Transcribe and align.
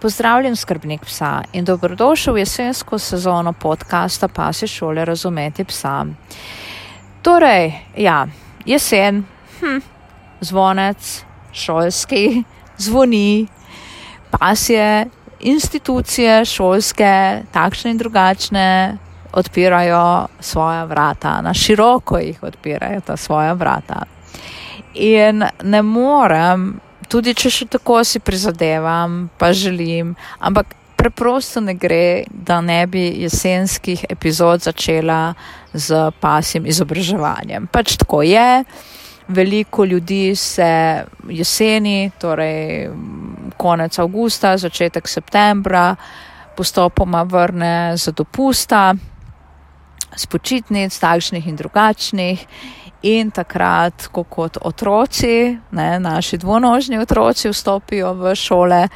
Pozdravljen, 0.00 0.56
skrbnik 0.56 1.04
psa 1.04 1.42
in 1.52 1.64
dobrodošel 1.64 2.34
v 2.34 2.38
jesensko 2.38 2.98
sezono 2.98 3.52
podcasta 3.52 4.28
Pasi 4.28 4.66
šole 4.66 5.04
razumeti 5.04 5.64
psa. 5.64 6.04
Torej, 7.22 7.72
ja, 7.96 8.26
jesen, 8.66 9.24
hm, 9.60 9.78
zvonec, 10.40 11.24
šolski, 11.52 12.44
zvoni, 12.76 13.46
pasje, 14.30 15.06
institucije 15.40 16.44
šolske, 16.44 17.42
takšne 17.52 17.90
in 17.90 17.98
drugačne, 17.98 18.98
odpirajo 19.32 20.26
svoja 20.40 20.84
vrata, 20.84 21.40
na 21.40 21.54
široko 21.54 22.18
jih 22.18 22.42
odpirajo 22.42 23.00
ta 23.00 23.16
svoja 23.16 23.52
vrata. 23.52 24.02
In 24.94 25.44
ne 25.62 25.82
morem, 25.82 26.80
tudi 27.14 27.34
če 27.38 27.50
še 27.52 27.66
tako 27.76 28.00
si 28.02 28.18
prizadevam, 28.18 29.28
pa 29.38 29.52
želim, 29.54 30.16
ampak 30.42 30.74
preprosto 30.98 31.60
ne 31.62 31.76
gre, 31.78 32.24
da 32.28 32.58
ne 32.64 32.80
bi 32.90 33.04
jesenskih 33.22 34.06
epizod 34.10 34.64
začela 34.66 35.34
z 35.74 36.10
pasim 36.20 36.66
izobraževanjem. 36.66 37.68
Pač 37.70 37.98
tako 38.00 38.22
je. 38.26 38.64
Veliko 39.24 39.86
ljudi 39.88 40.34
se 40.36 41.04
jeseni, 41.30 42.10
torej 42.20 42.90
konec 43.56 43.98
avgusta, 43.98 44.56
začetek 44.60 45.08
septembra, 45.08 45.94
postopoma 46.56 47.22
vrne 47.24 47.96
za 47.96 48.12
dopusta, 48.12 48.90
s 50.16 50.26
počitnic, 50.26 50.98
takšnih 50.98 51.46
in 51.46 51.56
drugačnih. 51.56 52.46
In 53.04 53.30
takrat, 53.30 54.06
ko 54.12 54.22
kot 54.24 54.56
otroci, 54.64 55.58
ne, 55.76 55.88
naši 56.00 56.38
dvonožni 56.40 56.98
otroci, 56.98 57.50
vstopijo 57.52 58.14
v 58.16 58.32
šole, 58.34 58.88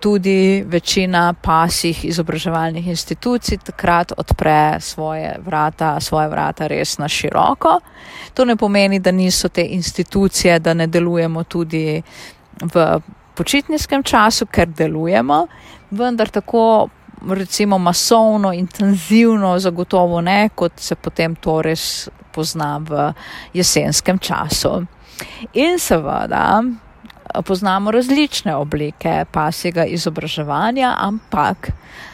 tudi 0.00 0.64
večina 0.66 1.34
pasih 1.42 2.04
izobraževalnih 2.04 2.88
institucij 2.88 3.58
takrat 3.58 4.12
odpre 4.16 4.80
svoje 4.80 5.36
vrata, 5.44 6.00
svoje 6.00 6.28
vrata 6.28 6.66
res 6.66 6.98
na 6.98 7.08
široko. 7.08 7.80
To 8.34 8.44
ne 8.44 8.56
pomeni, 8.56 8.98
da 8.98 9.12
niso 9.12 9.48
te 9.48 9.64
institucije, 9.64 10.58
da 10.58 10.74
ne 10.74 10.86
delujemo 10.86 11.44
tudi 11.44 12.02
v 12.74 13.00
počitniškem 13.34 14.02
času, 14.02 14.46
ker 14.46 14.68
delujemo, 14.68 15.46
vendar 15.90 16.28
tako 16.28 16.88
recimo 17.28 17.78
masovno, 17.78 18.52
intenzivno, 18.52 19.58
zagotovo 19.58 20.20
ne, 20.20 20.48
kot 20.54 20.72
se 20.76 20.94
potem 20.94 21.34
to 21.34 21.62
res 21.62 22.08
pozna 22.34 22.76
v 22.78 23.12
jesenskem 23.54 24.18
času. 24.18 24.84
In 25.52 25.78
seveda 25.78 26.62
poznamo 27.44 27.90
različne 27.90 28.54
oblike 28.56 29.24
pasjega 29.32 29.84
izobraževanja, 29.84 30.94
ampak 30.98 31.70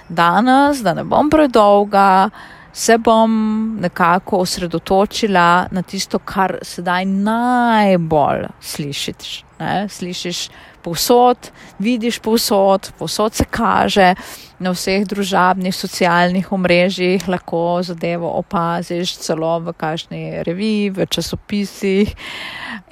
danes, 0.09 0.83
da 0.83 0.95
ne 0.95 1.05
bom 1.05 1.31
predolga, 1.31 2.31
se 2.73 2.99
bom 2.99 3.33
nekako 3.81 4.39
osredotočila 4.47 5.67
na 5.71 5.83
tisto, 5.83 6.19
kar 6.19 6.59
sedaj 6.63 7.05
najbolj 7.05 8.47
slišiš. 8.61 9.45
Ne? 9.59 9.89
Slišiš 9.89 10.49
povsod, 10.83 11.51
vidiš 11.79 12.19
povsod, 12.19 12.93
povsod 12.99 13.35
se 13.35 13.45
kaže, 13.45 14.15
na 14.63 14.71
vseh 14.71 15.03
družabnih, 15.09 15.75
socialnih 15.75 16.53
omrežjih 16.55 17.27
lahko 17.29 17.81
zadevo 17.83 18.31
opaziš, 18.39 19.17
celo 19.25 19.57
v 19.61 19.75
kažni 19.75 20.43
reviji, 20.47 20.91
v 20.95 21.07
časopisih 21.07 22.15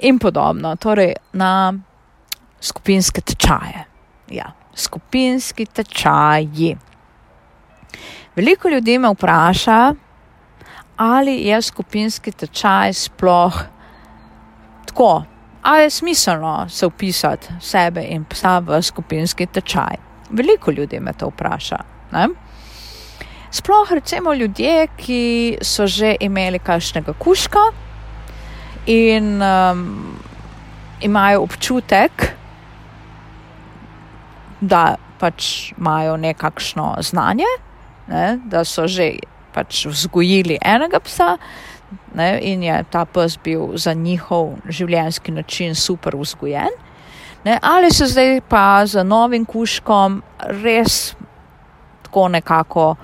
in 0.03 0.19
podobno. 0.19 0.75
Torej, 0.75 1.15
na 1.33 1.73
skupinske 2.61 3.21
tečaje. 3.21 3.85
Ja, 4.31 4.51
skupinski 4.75 5.65
tečaji. 5.65 6.75
Veliko 8.35 8.69
ljudi 8.69 8.97
me 8.99 9.11
vpraša, 9.11 9.93
ali 10.97 11.35
je 11.47 11.61
skupinski 11.61 12.31
tečaj 12.31 12.93
sploh 12.93 13.63
tako, 14.87 15.23
ali 15.61 15.83
je 15.83 15.89
smiselno 15.89 16.69
se 16.69 16.85
upisati 16.85 17.47
sebe 17.59 18.03
in 18.03 18.25
psa 18.25 18.59
v 18.59 18.81
skupinski 18.81 19.45
tečaj. 19.45 19.95
Veliko 20.29 20.71
ljudi 20.71 20.99
me 20.99 21.13
to 21.13 21.27
vpraša. 21.27 21.77
Ne? 22.11 22.27
Sploh 23.51 23.91
recimo 23.91 24.33
ljudje, 24.33 24.87
ki 24.97 25.57
so 25.61 25.87
že 25.87 26.15
imeli 26.19 26.59
kakšnega 26.59 27.13
kuška 27.13 27.59
in 28.85 29.41
um, 29.41 30.15
imajo 31.01 31.41
občutek, 31.41 32.11
da 34.61 34.95
pač 35.19 35.73
imajo 35.77 36.17
nekakšno 36.17 36.95
znanje, 36.99 37.49
ne, 38.07 38.39
da 38.45 38.63
so 38.65 38.87
že 38.87 39.11
pač 39.53 39.85
vzgojili 39.85 40.57
enega 40.61 40.99
psa 40.99 41.35
ne, 42.15 42.39
in 42.41 42.63
je 42.63 42.83
ta 42.91 43.05
pes 43.05 43.37
bil 43.43 43.77
za 43.77 43.93
njihov 43.93 44.55
življenjski 44.69 45.31
način 45.31 45.75
super 45.75 46.15
vzgojen. 46.15 46.73
Ne, 47.43 47.59
ali 47.61 47.91
se 47.91 48.05
zdaj 48.05 48.41
pa 48.49 48.85
z 48.85 49.03
novim 49.03 49.45
kuškom 49.45 50.21
res 50.63 51.15
tako 52.03 52.27
nekako 52.27 52.95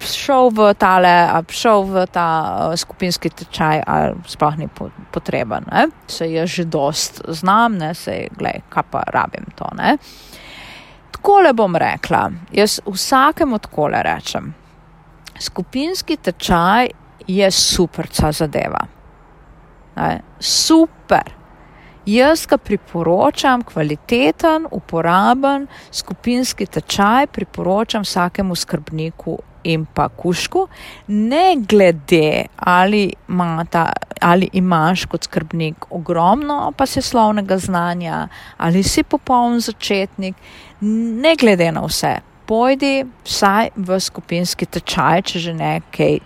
šel 0.00 0.50
v 0.50 0.74
tale, 0.74 1.42
šel 1.48 1.84
v 1.84 2.06
ta 2.06 2.28
uh, 2.70 2.76
skupinski 2.76 3.30
tečaj, 3.30 3.82
ali 3.86 4.14
sploh 4.26 4.56
ni 4.56 4.68
potreben. 5.12 5.64
Ne. 5.72 5.88
Se 6.08 6.26
je 6.26 6.46
že 6.46 6.64
dost 6.64 7.20
znam, 7.28 7.76
ne, 7.78 7.94
se 7.94 8.12
je, 8.12 8.28
kaj 8.68 8.82
pa 8.90 9.02
rabim 9.12 9.44
to. 9.54 9.68
Ne. 9.76 9.98
Takole 11.12 11.52
bom 11.52 11.76
rekla, 11.76 12.30
jaz 12.52 12.80
vsakemu 12.86 13.58
takole 13.58 14.02
rečem. 14.02 14.54
Skupinski 15.38 16.16
tečaj 16.16 16.88
je 17.26 17.50
super 17.50 18.06
zadeva. 18.30 18.86
Ne, 19.96 20.20
super. 20.40 21.34
Jaz 22.06 22.46
ga 22.46 22.56
priporočam, 22.58 23.64
kvaliteten, 23.66 24.66
uporaben 24.70 25.66
skupinski 25.90 26.66
tečaj, 26.66 27.26
priporočam 27.26 28.02
vsakemu 28.02 28.54
skrbniku 28.54 29.38
in 29.64 29.86
pa 29.94 30.08
kušku, 30.08 30.68
ne 31.08 31.56
glede 31.68 32.46
ali, 32.56 33.12
ta, 33.70 33.92
ali 34.20 34.48
imaš 34.52 35.04
kot 35.10 35.24
skrbnik 35.24 35.90
ogromno 35.90 36.72
pasjeslovnega 36.76 37.58
znanja 37.58 38.28
ali 38.56 38.82
si 38.82 39.02
popoln 39.02 39.60
začetnik, 39.60 40.36
ne 40.80 41.34
glede 41.36 41.72
na 41.72 41.82
vse. 41.86 42.16
Pojdi 42.46 43.04
vsaj 43.24 43.70
v 43.76 44.00
skupinski 44.00 44.66
tečaj, 44.66 45.22
če 45.22 45.38
že 45.38 45.54
nekaj 45.54 46.18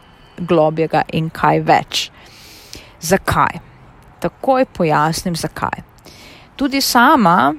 globjega 0.48 1.02
in 1.12 1.30
kaj 1.30 1.60
več. 1.66 2.10
Zakaj? 3.00 3.60
Takoj 4.20 4.66
pojasnim, 4.76 5.36
zakaj. 5.36 5.82
Tudi 6.56 6.80
sama 6.80 7.54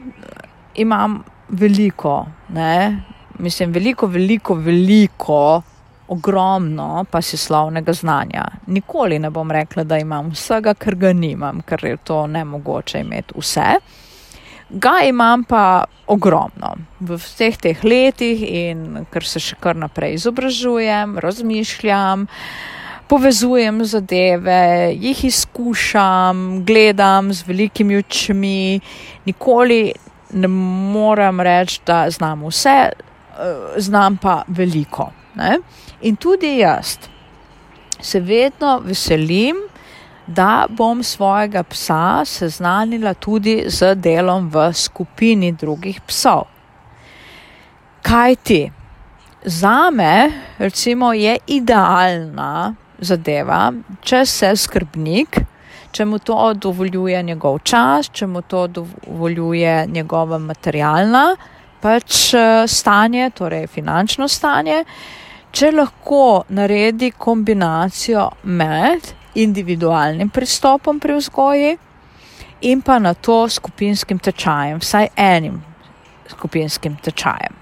imam 0.76 1.24
veliko, 1.50 2.26
ne? 2.50 3.02
mislim, 3.42 3.72
veliko, 3.74 4.08
veliko, 4.08 4.54
veliko 4.54 5.62
ogromno 6.08 7.06
pasislovnega 7.12 7.94
znanja. 7.94 8.46
Nikoli 8.68 9.20
ne 9.20 9.30
bom 9.30 9.52
rekla, 9.52 9.84
da 9.84 9.98
imam 9.98 10.30
vsega, 10.30 10.74
ker 10.74 10.96
ga 10.96 11.14
nimam, 11.14 11.62
ker 11.66 11.86
je 11.86 11.98
to 11.98 12.26
nemogoče 12.28 13.00
imeti 13.00 13.34
vse. 13.38 13.68
Ga 14.70 14.94
imam 15.08 15.44
pa 15.44 15.84
ogromno 16.12 16.76
v 17.00 17.16
vseh 17.16 17.56
teh 17.58 17.84
letih 17.88 18.44
in 18.44 19.06
ker 19.12 19.26
se 19.26 19.40
še 19.40 19.56
kar 19.64 19.80
naprej 19.80 20.18
izobražujem, 20.20 21.16
razmišljam, 21.24 22.28
povezujem 23.12 23.82
zadeve, 23.88 24.92
jih 24.96 25.24
izkušam, 25.28 26.64
gledam 26.68 27.32
z 27.34 27.48
velikimi 27.48 28.00
očmi, 28.04 28.80
nikoli 29.26 29.82
ne 30.34 30.48
morem 30.48 31.42
reči, 31.44 31.82
da 31.88 32.06
znam 32.10 32.46
vse, 32.48 32.78
eh, 32.92 33.64
znam 33.78 34.18
pa 34.18 34.44
veliko. 34.48 35.12
Ne? 35.36 35.58
In 36.02 36.16
tudi 36.16 36.58
jaz 36.58 36.98
se 38.02 38.20
vedno 38.20 38.80
veselim, 38.86 39.56
da 40.28 40.66
bom 40.70 41.04
svojega 41.04 41.64
psa 41.64 42.26
seznanila 42.26 43.14
tudi 43.14 43.64
z 43.68 43.96
delom 43.96 44.50
v 44.50 44.74
skupini 44.74 45.52
drugih 45.52 46.02
psov. 46.08 46.44
Kaj 48.02 48.36
ti? 48.36 48.72
Za 49.46 49.90
me, 49.90 50.32
recimo, 50.58 51.14
je 51.14 51.38
idealna 51.48 52.76
zadeva, 53.00 53.72
če 54.02 54.26
se 54.26 54.52
skrbnik, 54.56 55.40
če 55.92 56.06
mu 56.06 56.20
to 56.20 56.54
dovoljuje 56.54 57.24
njegov 57.24 57.60
čas, 57.66 58.10
če 58.14 58.28
mu 58.28 58.42
to 58.42 58.68
dovoljuje 58.68 59.88
njegova 59.88 60.38
materialna 60.38 61.26
pač 61.82 62.34
eh, 62.34 62.68
stanje, 62.68 63.30
torej 63.36 63.68
finančno 63.68 64.28
stanje, 64.30 64.84
če 65.52 65.72
lahko 65.74 66.44
naredi 66.54 67.12
kombinacijo 67.18 68.30
med 68.44 69.10
individualnim 69.36 70.30
pristopom 70.30 71.00
pri 71.00 71.18
vzgoji 71.18 71.78
in 72.62 72.82
pa 72.82 73.00
na 73.00 73.14
to 73.14 73.50
skupinskim 73.50 74.20
tečajem, 74.20 74.80
vsaj 74.80 75.08
enim 75.16 75.62
skupinskim 76.32 76.98
tečajem. 77.04 77.56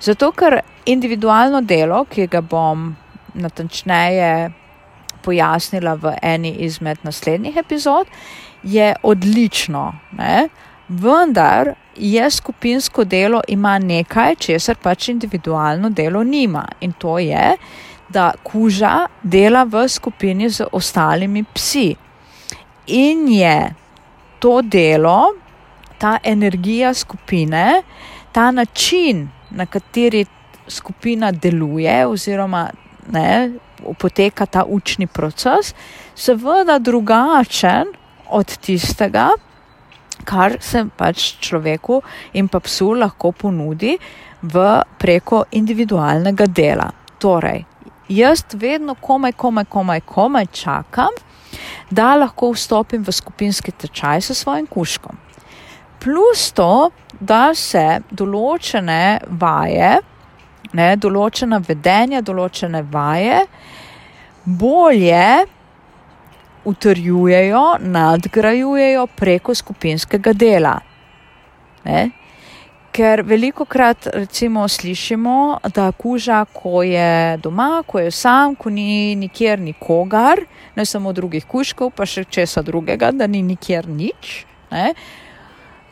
Zato, 0.00 0.32
ker 0.36 0.60
individualno 0.86 1.62
delo, 1.64 2.04
ki 2.04 2.26
ga 2.28 2.42
bom 2.44 2.90
natančneje 3.34 4.52
pojasnila 5.24 5.94
v 5.96 6.12
eni 6.22 6.52
izmed 6.66 7.00
naslednjih 7.02 7.56
epizod, 7.56 8.10
je 8.62 8.92
odlično. 9.02 9.86
Ne? 10.18 10.48
Vendar 10.88 11.72
je 11.96 12.30
skupinsko 12.30 13.04
delo 13.04 13.40
ima 13.48 13.78
nekaj, 13.78 14.36
česar 14.36 14.76
pač 14.82 15.08
individualno 15.08 15.90
delo 15.90 16.22
nima. 16.24 16.66
In 16.80 16.92
to 16.92 17.18
je, 17.18 17.56
da 18.08 18.32
kuža 18.42 19.06
dela 19.22 19.64
v 19.64 19.88
skupini 19.88 20.50
z 20.50 20.66
ostalimi 20.72 21.44
psi. 21.54 21.94
In 22.86 23.28
je 23.28 23.74
to 24.38 24.62
delo, 24.62 25.32
ta 25.98 26.18
energija 26.22 26.94
skupine, 26.94 27.82
ta 28.32 28.50
način, 28.50 29.28
na 29.50 29.66
kateri 29.66 30.26
skupina 30.68 31.32
deluje, 31.32 32.06
oziroma 32.06 32.68
ne, 33.12 33.50
poteka 33.98 34.46
ta 34.46 34.64
učni 34.68 35.06
proces, 35.06 35.74
seveda 36.14 36.78
drugačen 36.78 37.92
od 38.30 38.56
tistega, 38.56 39.28
kar 40.24 40.56
se 40.60 40.84
pač 40.96 41.34
človeku 41.40 42.00
in 42.32 42.48
pa 42.48 42.60
psu 42.60 42.92
lahko 42.96 43.32
ponudi 43.32 43.96
v 44.42 44.64
preko 44.98 45.44
individualnega 45.52 46.46
dela. 46.46 46.90
Torej, 47.18 47.64
jaz 48.08 48.44
vedno 48.52 48.94
komaj, 48.94 49.32
komaj, 49.32 49.64
komaj, 49.64 50.00
komaj 50.00 50.46
čakam, 50.52 51.14
da 51.90 52.14
lahko 52.14 52.50
vstopim 52.52 53.04
v 53.06 53.12
skupinski 53.12 53.72
tečaj 53.72 54.20
s 54.20 54.34
svojim 54.34 54.66
kuškom. 54.66 55.16
Plus 56.00 56.50
to, 56.52 56.90
da 57.20 57.54
se 57.54 58.00
določene 58.10 59.20
vaje, 59.40 59.96
ne, 60.72 60.88
določena 60.96 61.60
vedenja, 61.68 62.20
določene 62.20 62.82
vaje 62.82 63.44
bolje 64.44 65.46
utrjujejo, 66.64 67.64
nadgrajujejo 67.80 69.06
preko 69.16 69.54
skupinskega 69.54 70.32
dela. 70.32 70.74
Ne? 71.84 72.10
Ker 72.94 73.24
veliko 73.26 73.64
krat 73.66 74.06
recimo 74.06 74.68
slišimo, 74.68 75.58
da 75.74 75.88
kuža, 75.92 76.44
ko 76.52 76.82
je 76.86 77.36
doma, 77.42 77.82
ko 77.86 77.98
je 77.98 78.10
sam, 78.14 78.54
ko 78.54 78.70
ni 78.70 79.16
nikjer 79.18 79.58
nikogar, 79.60 80.44
ne 80.76 80.84
samo 80.86 81.12
drugih 81.12 81.42
kužkov, 81.50 81.90
pa 81.90 82.06
še 82.06 82.22
česa 82.30 82.62
drugega, 82.62 83.10
da 83.10 83.26
ni 83.26 83.40
nikjer 83.42 83.88
nič. 83.90 84.44
Ne? 84.70 84.92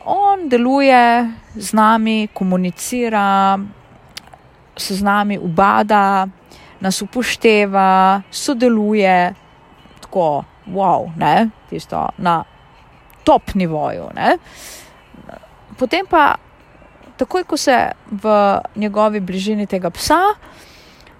On 0.07 0.47
deluje 0.47 1.01
z 1.55 1.75
nami, 1.75 2.29
komunicira, 2.33 3.59
se 4.77 4.95
z 4.95 5.03
nami 5.03 5.35
ubada, 5.37 6.23
nas 6.79 7.01
upošteva, 7.03 8.21
sodeluje 8.31 9.33
tako 10.07 10.45
wow, 10.71 11.11
ne, 11.19 11.49
tisto 11.69 12.07
na 12.17 12.39
top 13.23 13.55
nivoju. 13.59 14.07
Ne. 14.15 14.37
Potem 15.77 16.07
pa, 16.07 16.35
takoj 17.23 17.47
ko 17.47 17.57
se 17.57 17.77
v 18.11 18.35
njegovi 18.75 19.19
bližini 19.23 19.67
tega 19.67 19.89
psa 19.89 20.21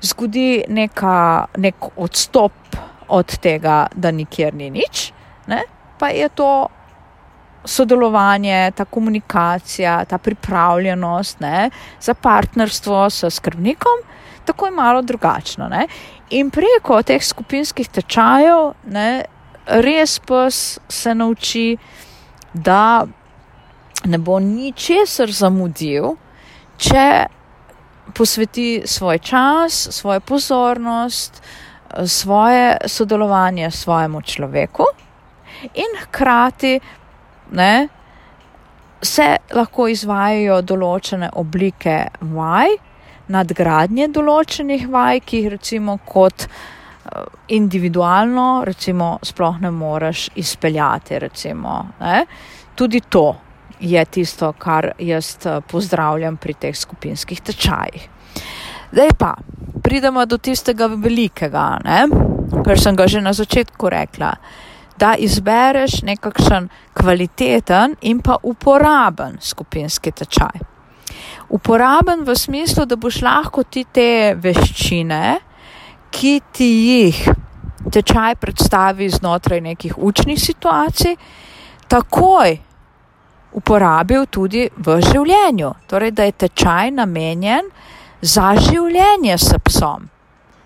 zgodi 0.04 0.64
neka, 0.68 1.48
nek 1.58 1.90
odstop 1.96 2.78
od 3.08 3.38
tega, 3.40 3.88
da 3.96 4.12
nikjer 4.12 4.56
ni 4.56 4.70
nič, 4.74 5.12
ne, 5.48 5.62
pa 6.00 6.10
je 6.12 6.28
to 6.30 6.68
sodelovanje, 7.66 8.72
ta 8.76 8.86
komunikacija, 8.86 10.02
ta 10.06 10.18
pripravljenost 10.18 11.40
ne, 11.40 11.70
za 12.04 12.14
partnerstvo 12.14 13.10
s 13.10 13.30
skrbnikom 13.32 14.04
tako 14.46 14.66
je 14.66 14.72
malo 14.72 15.02
drugačno. 15.02 15.68
Ne? 15.68 15.88
In 16.30 16.52
preko 16.52 17.02
teh 17.04 17.24
skupinskih 17.24 17.90
tečajev 17.90 18.74
ne, 18.86 19.26
res 19.66 20.20
pa 20.20 20.48
se 20.52 21.16
nauči, 21.16 21.78
da 22.54 23.06
ne 24.06 24.18
bo 24.18 24.40
ničesar 24.40 25.32
zamudil, 25.32 26.16
če 26.78 27.06
posveti 28.14 28.82
svoj 28.86 29.20
čas, 29.24 29.88
svojo 29.92 30.20
pozornost, 30.20 31.42
svoje 32.06 32.78
sodelovanje 32.88 33.72
svojemu 33.72 34.22
človeku 34.22 34.84
in 35.74 36.00
hkrati 36.02 36.80
ne, 37.52 37.88
se 39.02 39.36
lahko 39.54 39.88
izvajajo 39.88 40.62
določene 40.62 41.30
oblike 41.40 41.98
vaj, 42.34 42.76
nadgradnje 43.28 44.08
določenih 44.16 44.88
vaj, 44.92 45.22
ki 45.24 45.42
jih 45.42 45.50
recimo 45.54 45.98
kot 46.06 46.48
eh, 46.48 47.24
individualno 47.56 48.64
recimo 48.66 49.18
sploh 49.24 49.62
ne 49.62 49.72
moreš 49.72 50.30
izpeljati. 50.36 51.20
Recimo, 51.20 51.78
Tudi 52.76 53.00
to 53.10 53.36
je 53.80 54.06
tisto, 54.06 54.54
kar 54.58 54.92
jaz 55.00 55.38
eh, 55.46 55.62
pozdravljam 55.62 56.38
pri 56.38 56.54
teh 56.54 56.76
skupinskih 56.76 57.42
tečajih. 57.42 58.10
Zdaj 58.92 59.10
pa 59.20 59.34
pridemo 59.84 60.26
do 60.26 60.38
tistega 60.38 60.88
velikega, 60.88 61.80
ne? 61.84 62.06
kar 62.64 62.80
sem 62.80 62.96
ga 62.96 63.08
že 63.08 63.22
na 63.22 63.34
začetku 63.34 63.90
rekla. 63.90 64.36
Da 64.98 65.16
izbereš 65.18 66.04
nekakšen 66.06 66.70
kvaliteten 66.94 67.98
in 68.02 68.22
pa 68.22 68.38
uporaben 68.44 69.42
skupinski 69.42 70.12
tečaj 70.12 70.74
uporaben 71.54 72.24
v 72.26 72.36
smislu, 72.36 72.86
da 72.86 72.96
boš 72.96 73.22
lahko 73.22 73.64
ti 73.64 73.86
te 73.86 74.34
veščine, 74.42 75.38
ki 76.14 76.34
ti 76.54 76.70
jih 76.90 77.20
tečaj 77.94 78.38
predstavi 78.42 79.10
znotraj 79.14 79.62
nekih 79.62 79.98
učnih 79.98 80.40
situacij, 80.42 81.18
takoj 81.90 82.58
uporabil 83.54 84.26
tudi 84.32 84.68
v 84.78 85.00
življenju. 85.02 85.72
Torej, 85.88 86.12
da 86.12 86.28
je 86.28 86.38
tečaj 86.46 86.92
namenjen 86.92 87.70
za 88.22 88.54
življenje 88.58 89.38
s 89.38 89.58
psom. 89.66 90.10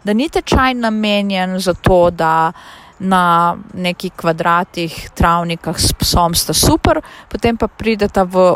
Da 0.03 0.13
ni 0.13 0.29
tečaj 0.29 0.73
namenjen 0.77 1.57
za 1.59 1.73
to, 1.73 2.09
da 2.11 2.51
na 2.99 3.55
nekih 3.73 4.11
kvadratih 4.17 4.93
travnikah 5.13 5.77
s 5.77 5.93
psom 5.93 6.33
sta 6.33 6.53
super, 6.53 7.01
potem 7.29 7.57
pa 7.57 7.67
prideta 7.67 8.23
v 8.23 8.55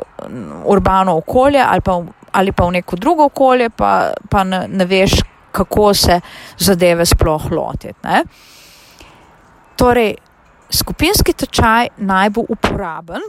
urbano 0.65 1.17
okolje 1.21 1.61
ali 1.61 1.81
pa, 1.85 1.99
ali 2.31 2.51
pa 2.51 2.65
v 2.65 2.71
neko 2.79 2.97
drugo 2.97 3.27
okolje, 3.29 3.69
pa, 3.69 4.13
pa 4.29 4.43
ne, 4.43 4.65
ne 4.67 4.85
veš, 4.85 5.19
kako 5.51 5.93
se 5.93 6.19
zadeve 6.57 7.05
sploh 7.05 7.51
lotiti. 7.51 8.23
Torej, 9.77 10.15
skupinski 10.71 11.33
tečaj 11.33 11.93
naj 11.97 12.29
bo 12.29 12.45
uporaben 12.49 13.21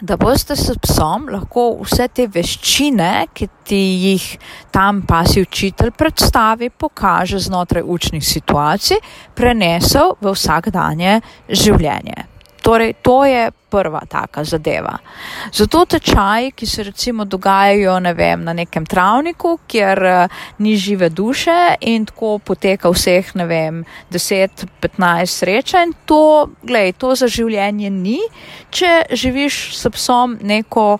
da 0.00 0.16
boste 0.16 0.56
s 0.56 0.72
psom 0.80 1.28
lahko 1.28 1.66
vse 1.82 2.08
te 2.08 2.26
veščine, 2.32 3.26
ki 3.36 3.48
ti 3.68 3.80
jih 4.06 4.26
tam 4.72 5.02
pasi 5.08 5.44
učitelj 5.44 5.92
predstavi, 5.98 6.70
pokaže 6.70 7.38
znotraj 7.38 7.84
učnih 7.84 8.24
situacij, 8.24 9.00
prenesel 9.36 10.16
v 10.20 10.34
vsakdanje 10.34 11.20
življenje. 11.48 12.29
Torej, 12.62 12.94
to 13.02 13.24
je 13.24 13.50
prva 13.70 14.00
taka 14.08 14.44
zadeva. 14.44 14.98
Zato 15.52 15.84
tečaji, 15.84 16.50
ki 16.52 16.66
se 16.66 16.82
recimo 16.82 17.24
dogajajo 17.24 18.00
ne 18.00 18.12
vem, 18.14 18.44
na 18.44 18.52
nekem 18.52 18.86
travniku, 18.86 19.58
kjer 19.66 20.02
uh, 20.04 20.42
ni 20.58 20.76
žive 20.76 21.08
duše 21.08 21.76
in 21.80 22.04
tako 22.06 22.38
poteka 22.38 22.90
vseh, 22.90 23.30
ne 23.34 23.46
vem, 23.46 23.84
10-15 24.10 25.26
srečanj, 25.26 25.94
to, 26.04 26.50
glej, 26.62 26.92
to 26.98 27.14
za 27.14 27.30
življenje 27.30 27.90
ni, 27.90 28.18
če 28.70 29.06
živiš 29.12 29.62
s 29.78 29.94
psom 29.94 30.36
neko 30.42 30.98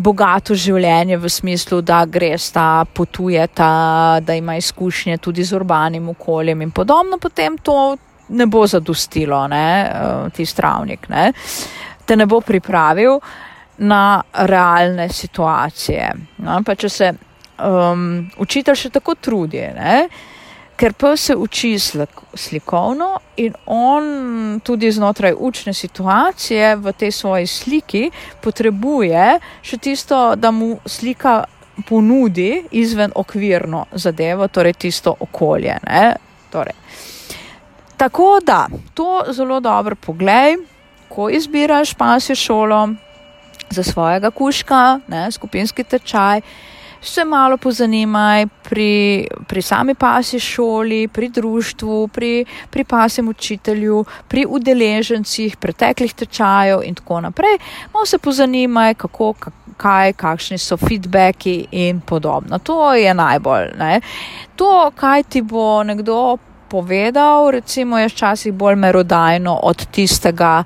bogato 0.00 0.54
življenje 0.56 1.18
v 1.20 1.28
smislu, 1.28 1.80
da 1.84 2.04
greš 2.08 2.50
ta, 2.54 2.84
potujeta, 2.84 4.20
da 4.24 4.36
ima 4.36 4.56
izkušnje 4.56 5.18
tudi 5.18 5.44
z 5.44 5.56
urbanim 5.56 6.08
okoljem 6.14 6.62
in 6.62 6.70
podobno, 6.70 7.18
potem 7.20 7.58
to 7.58 7.96
ne 8.30 8.46
bo 8.46 8.66
zadostilo, 8.66 9.46
ne, 9.48 9.68
eh, 9.82 10.30
ti 10.36 10.46
stravnik, 10.46 11.08
ne, 11.08 11.32
te 12.04 12.16
ne 12.16 12.26
bo 12.26 12.40
pripravil 12.40 13.20
na 13.78 14.22
realne 14.32 15.08
situacije. 15.08 16.12
No, 16.38 16.62
pa 16.66 16.74
če 16.74 16.88
se 16.88 17.12
um, 17.64 18.30
učitelj 18.38 18.76
še 18.76 18.90
tako 18.92 19.14
trudi, 19.14 19.62
ne, 19.76 20.08
ker 20.80 20.94
pa 20.96 21.14
se 21.16 21.36
uči 21.36 21.74
slik, 21.78 22.20
slikovno 22.34 23.10
in 23.36 23.56
on 23.66 24.60
tudi 24.64 24.90
znotraj 24.92 25.34
učne 25.36 25.74
situacije 25.76 26.76
v 26.76 26.92
tej 26.92 27.12
svoji 27.12 27.46
sliki 27.46 28.10
potrebuje 28.40 29.38
še 29.62 29.78
tisto, 29.78 30.20
da 30.36 30.50
mu 30.50 30.78
slika 30.86 31.42
ponudi 31.88 32.64
izven 32.76 33.12
okvirno 33.14 33.86
zadevo, 33.92 34.48
torej 34.48 34.72
tisto 34.72 35.14
okolje. 35.20 35.76
Ne, 35.86 36.04
torej. 36.52 36.76
Tako 38.00 38.38
da 38.46 38.66
to 38.94 39.22
zelo 39.28 39.60
dobro 39.60 39.96
poglej, 39.96 40.56
ko 41.08 41.28
izbiraš 41.28 41.94
pasjo 41.94 42.34
šolo 42.34 42.88
za 43.70 43.82
svojega 43.82 44.30
kuška, 44.30 45.00
ne, 45.08 45.32
skupinski 45.32 45.84
tečaj. 45.84 46.40
se 47.02 47.24
malo 47.24 47.56
pozanimaj 47.56 48.46
pri, 48.46 49.26
pri 49.48 49.62
sami 49.62 49.94
pasi 49.94 50.40
šoli, 50.40 51.08
pri 51.08 51.28
društvu, 51.28 52.08
pri, 52.08 52.44
pri 52.70 52.84
pasem 52.84 53.28
učitelju, 53.28 54.04
pri 54.28 54.46
udeležencih, 54.48 55.56
preteklih 55.56 56.14
tečajev 56.14 56.82
in 56.84 56.94
tako 56.94 57.20
naprej. 57.20 57.58
Malo 57.94 58.06
se 58.06 58.18
pozanimaj, 58.18 58.94
kako, 58.94 59.34
kaj, 59.76 60.12
kakšni 60.12 60.58
so 60.58 60.76
feedbacki 60.76 61.66
in 61.70 62.00
podobno. 62.00 62.58
To 62.58 62.94
je 62.94 63.14
najbolj. 63.14 63.72
Ne? 63.78 64.00
To, 64.56 64.90
kaj 64.96 65.22
ti 65.22 65.42
bo 65.42 65.82
nekdo 65.84 66.38
povedal, 66.70 67.50
recimo, 67.50 67.98
je 67.98 68.08
včasih 68.08 68.54
bolj 68.54 68.78
merodajno 68.78 69.58
od 69.62 69.86
tistega, 69.90 70.62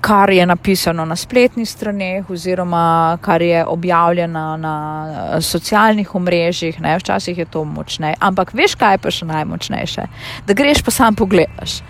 kar 0.00 0.30
je 0.30 0.46
napisano 0.46 1.04
na 1.04 1.16
spletnih 1.16 1.68
straneh 1.68 2.30
oziroma 2.30 3.18
kar 3.20 3.42
je 3.42 3.64
objavljeno 3.66 4.56
na 4.56 4.74
eh, 5.08 5.40
socialnih 5.40 6.14
omrežjih, 6.14 6.80
ne, 6.80 6.96
včasih 6.98 7.38
je 7.38 7.44
to 7.44 7.64
močneje. 7.64 8.14
Ampak 8.20 8.54
veš, 8.54 8.74
kaj 8.78 8.94
je 8.94 9.02
pa 9.04 9.10
še 9.10 9.26
najmočnejše? 9.26 10.06
Da 10.46 10.54
greš 10.54 10.82
pa 10.86 10.94
sam 10.94 11.18
pogledaš 11.18 11.80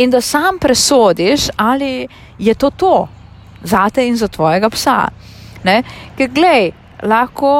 in 0.00 0.10
da 0.10 0.20
sam 0.20 0.58
presodiš, 0.58 1.48
ali 1.56 2.08
je 2.38 2.54
to 2.54 2.70
to 2.70 3.08
zate 3.62 4.06
in 4.08 4.16
za 4.16 4.28
tvojega 4.28 4.70
psa. 4.70 5.08
Ne? 5.64 5.82
Ker 6.16 6.30
glej, 6.32 6.70
lahko 7.02 7.52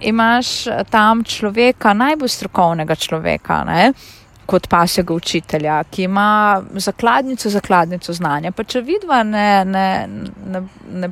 imaš 0.00 0.64
tam 0.90 1.24
človeka, 1.24 1.94
najbolj 1.94 2.28
strokovnega 2.28 2.94
človeka. 2.94 3.64
Ne? 3.64 3.92
kot 4.50 4.66
pasjega 4.66 5.14
učitelja, 5.14 5.76
ki 5.90 6.08
ima 6.08 6.62
zakladnico, 6.74 7.50
zakladnico 7.50 8.12
znanja. 8.12 8.50
Pa 8.50 8.64
če 8.66 8.80
vidva 8.82 9.22
ne, 9.22 9.64
ne, 9.64 9.84
ne, 10.46 10.62
ne 10.90 11.10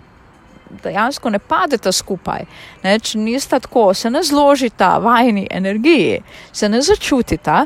dejansko 0.82 1.30
ne 1.30 1.38
padeta 1.38 1.92
skupaj, 1.92 2.46
ne, 2.82 2.96
če 2.98 3.18
nista 3.22 3.60
tako, 3.62 3.92
se 3.94 4.10
ne 4.10 4.22
zložita 4.26 4.96
vajni 5.02 5.46
energiji, 5.50 6.18
se 6.52 6.68
ne 6.68 6.82
začutita. 6.82 7.62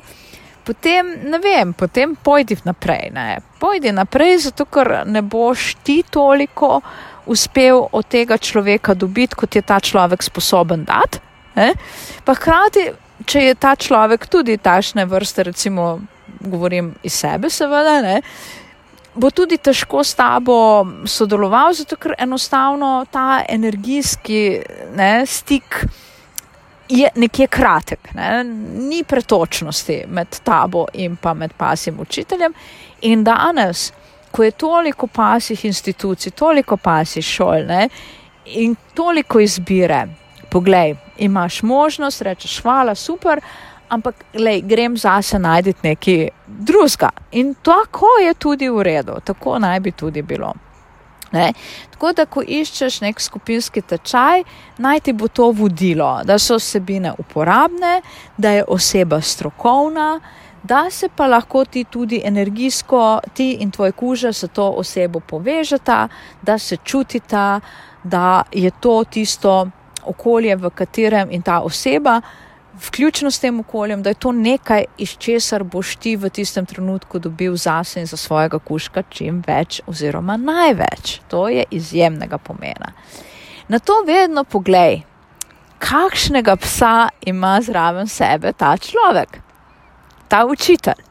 Potem, 0.63 1.09
ne 1.27 1.41
vem, 1.43 1.73
potem 1.75 2.13
pojdi 2.15 2.61
naprej. 2.65 3.09
Ne. 3.15 3.41
Pojdi 3.59 3.91
naprej, 3.97 4.37
zato 4.45 4.69
ker 4.71 5.01
ne 5.11 5.23
boš 5.23 5.73
ti 5.83 6.03
toliko 6.07 6.77
uspel 7.27 7.87
od 7.93 8.07
tega 8.09 8.39
človeka 8.39 8.95
dobiti, 8.95 9.35
kot 9.35 9.57
je 9.57 9.63
ta 9.63 9.81
človek 9.81 10.23
sposoben 10.23 10.85
dati. 10.85 11.21
Pa 12.25 12.35
hkrati 12.35 12.91
če 13.27 13.47
je 13.49 13.55
ta 13.59 13.75
človek 13.77 14.27
tudi 14.31 14.57
tašne 14.59 15.05
vrste, 15.07 15.47
recimo, 15.47 16.01
govorim 16.41 16.93
iz 17.03 17.15
sebe, 17.23 17.51
seveda, 17.51 18.01
ne, 18.03 18.21
bo 19.15 19.31
tudi 19.31 19.59
težko 19.61 20.03
s 20.05 20.17
tabo 20.17 20.57
sodeloval, 21.07 21.75
zato 21.77 21.99
ker 22.01 22.17
enostavno 22.19 23.03
ta 23.13 23.43
energijski 23.49 24.43
ne, 24.97 25.13
stik 25.29 25.83
je 26.93 27.09
nekje 27.17 27.47
kratek, 27.53 28.13
ne, 28.17 28.45
ni 28.89 29.03
pretočnosti 29.05 30.03
med 30.09 30.41
tabo 30.45 30.87
in 30.93 31.17
pa 31.17 31.35
med 31.35 31.55
pasjem 31.57 32.01
učiteljem. 32.01 32.55
In 33.09 33.25
danes, 33.25 33.91
ko 34.33 34.43
je 34.43 34.51
toliko 34.51 35.07
pasjih 35.07 35.65
institucij, 35.65 36.33
toliko 36.33 36.77
pasjih 36.77 37.25
šol 37.25 37.67
ne, 37.69 37.89
in 38.45 38.77
toliko 38.95 39.41
izbire, 39.41 40.07
poglej, 40.51 40.97
imaš 41.19 41.63
možnost, 41.63 42.23
rečeš, 42.23 42.61
hvala, 42.63 42.95
super, 42.95 43.41
ampak 43.89 44.25
lej, 44.35 44.63
grem 44.65 44.97
zase 44.97 45.39
najti 45.39 45.75
nekaj 45.83 46.29
drugega. 46.47 47.11
In 47.33 47.55
tako 47.55 48.09
je 48.25 48.35
tudi 48.35 48.69
v 48.69 48.83
redu, 48.83 49.21
tako 49.25 49.59
naj 49.59 49.81
bi 49.81 49.93
tudi 49.93 50.23
bilo. 50.23 50.53
Ne? 51.33 51.53
Tako 51.91 52.13
da, 52.13 52.27
ko 52.27 52.43
iščeš 52.45 53.01
nek 53.01 53.21
skupinski 53.21 53.81
tečaj, 53.81 54.45
naj 54.79 55.01
ti 55.01 55.13
bo 55.17 55.29
to 55.29 55.51
vodilo, 55.57 56.21
da 56.25 56.39
so 56.39 56.59
vsebine 56.61 57.15
uporabne, 57.19 58.01
da 58.37 58.51
je 58.51 58.65
oseba 58.69 59.21
strokovna, 59.21 60.21
da 60.63 60.91
se 60.91 61.09
pa 61.09 61.27
lahko 61.27 61.65
ti 61.65 61.85
tudi 61.85 62.21
energijsko, 62.25 63.21
ti 63.35 63.53
in 63.61 63.71
tvoj 63.71 63.93
kuža 63.93 64.33
s 64.33 64.49
to 64.53 64.71
osebo 64.71 65.21
povežeta, 65.21 66.09
da 66.43 66.59
se 66.59 66.77
čutita, 66.77 67.61
da 68.05 68.43
je 68.53 68.71
to 68.81 69.05
tisto, 69.05 69.69
okolje, 70.05 70.57
v 70.57 70.71
katerem 70.71 71.31
in 71.31 71.43
ta 71.43 71.61
oseba, 71.61 72.21
vključno 72.87 73.31
s 73.31 73.39
tem 73.39 73.61
okoljem, 73.61 74.03
da 74.03 74.11
je 74.11 74.15
to 74.15 74.33
nekaj, 74.33 74.85
iz 74.99 75.17
česar 75.19 75.65
boš 75.65 75.97
ti 75.97 76.17
v 76.17 76.31
tistem 76.31 76.67
trenutku 76.67 77.19
dobil 77.19 77.57
zase 77.57 78.01
in 78.01 78.07
za 78.07 78.17
svojega 78.17 78.59
kuška 78.59 79.03
čim 79.11 79.43
več, 79.47 79.81
oziroma 79.87 80.37
največ. 80.37 81.21
To 81.29 81.49
je 81.49 81.65
izjemnega 81.71 82.39
pomena. 82.39 82.93
Na 83.69 83.79
to 83.79 84.03
vedno 84.07 84.45
poglej, 84.45 85.03
kakšnega 85.79 86.57
psa 86.57 87.09
ima 87.27 87.61
zraven 87.63 88.09
sebe 88.09 88.53
ta 88.53 88.77
človek, 88.77 89.42
ta 90.33 90.47
učitelj. 90.47 91.03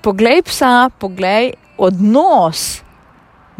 Poglej 0.00 0.40
psa, 0.42 0.88
poglej 0.98 1.52
odnos 1.76 2.80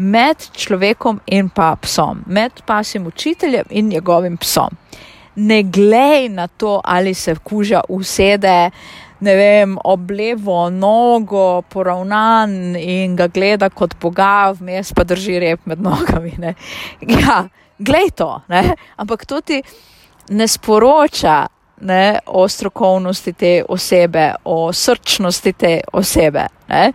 med 0.01 0.41
človekom 0.57 1.19
in 1.29 1.51
pa 1.53 1.75
psom, 1.81 2.23
med 2.25 2.63
pasim 2.65 3.05
učiteljem 3.07 3.69
in 3.69 3.87
njegovim 3.93 4.37
psom. 4.37 4.73
Ne 5.35 5.61
glej 5.63 6.29
na 6.29 6.47
to, 6.47 6.81
ali 6.83 7.13
se 7.13 7.35
kuža 7.35 7.81
usede, 7.89 8.71
ne 9.19 9.35
vem, 9.35 9.77
oblevo 9.83 10.69
nogo, 10.69 11.61
poravnan 11.61 12.75
in 12.75 13.15
ga 13.15 13.27
gleda 13.27 13.69
kot 13.69 13.93
Boga, 14.01 14.51
vmes 14.57 14.93
pa 14.93 15.03
drži 15.03 15.39
rep 15.39 15.65
med 15.65 15.81
nogami. 15.81 16.33
Ne. 16.37 16.55
Ja, 17.21 17.43
glej 17.77 18.09
to, 18.17 18.41
ne. 18.47 18.73
ampak 18.97 19.25
to 19.25 19.41
ti 19.41 19.61
ne 20.29 20.47
sporoča 20.47 21.47
ne, 21.83 22.19
o 22.25 22.47
strokovnosti 22.47 23.33
te 23.33 23.63
osebe, 23.69 24.31
o 24.43 24.73
srčnosti 24.73 25.53
te 25.53 25.81
osebe. 25.93 26.47
Ne 26.67 26.91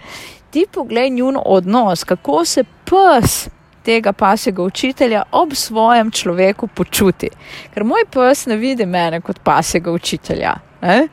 ti 0.50 0.66
poglej 0.73 1.11
njun 1.11 1.38
odnos, 1.45 2.04
kako 2.04 2.45
se 2.45 2.64
pes 2.64 3.49
tega 3.85 4.12
pasjega 4.12 4.62
učitelja 4.62 5.23
ob 5.33 5.52
svojem 5.54 6.11
človeku 6.11 6.66
počuti. 6.66 7.28
Ker 7.75 7.85
moj 7.85 8.04
pes 8.11 8.47
ne 8.47 8.57
vidi 8.57 8.87
mene 8.87 9.21
kot 9.21 9.38
pasjega 9.45 9.92
učitelja. 9.92 10.54
Ne? 10.83 11.09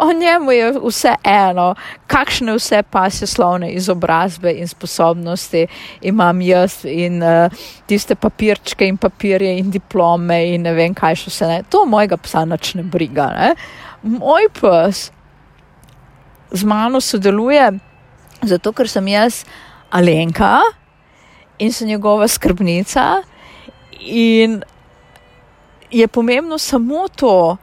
O 0.00 0.12
njemu 0.12 0.52
je 0.52 0.70
vse 0.80 1.14
eno, 1.24 1.74
kakšne 2.08 2.54
vse 2.56 2.82
pasje 2.82 3.26
slovne 3.28 3.68
izobrazbe 3.76 4.52
in 4.56 4.68
sposobnosti 4.68 5.66
imam 6.00 6.40
jaz 6.40 6.84
in 6.88 7.22
uh, 7.22 7.52
tiste 7.86 8.14
papirčke 8.14 8.88
in 8.88 8.96
papirje 8.96 9.58
in 9.58 9.70
diplome 9.70 10.38
in 10.54 10.64
ne 10.64 10.72
vem 10.72 10.94
kaj 10.96 11.20
še 11.20 11.34
vse 11.34 11.50
ne. 11.52 11.60
To 11.68 11.84
mojega 11.84 12.16
psa 12.16 12.46
nič 12.48 12.74
ne 12.80 12.82
briga. 12.82 13.28
Ne? 13.36 13.52
Moj 14.02 14.48
pes 14.56 15.10
z 16.50 16.64
mano 16.64 17.00
sodeluje 17.00 17.68
zato 18.42 18.72
ker 18.72 18.88
sem 18.88 19.08
jaz 19.08 19.44
Alenka 19.90 20.60
in 21.58 21.72
sem 21.72 21.88
njegova 21.88 22.28
skrbnica, 22.28 23.22
in 24.00 24.62
je 25.90 26.08
pomembno 26.08 26.58
samo 26.58 27.08
to, 27.08 27.56